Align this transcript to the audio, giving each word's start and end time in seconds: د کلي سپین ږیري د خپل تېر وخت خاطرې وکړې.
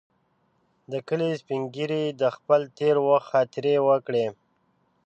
د 0.91 0.93
کلي 1.07 1.29
سپین 1.41 1.61
ږیري 1.75 2.03
د 2.21 2.23
خپل 2.35 2.61
تېر 2.77 2.95
وخت 3.07 3.27
خاطرې 3.31 3.75
وکړې. 3.87 4.25